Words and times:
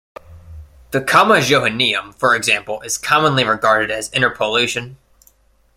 The 0.89 1.01
Comma 1.01 1.35
Johanneum, 1.35 2.15
for 2.15 2.33
example, 2.35 2.81
is 2.81 2.97
commonly 2.97 3.43
regarded 3.43 3.91
as 3.91 4.09
interpolation. 4.09 4.97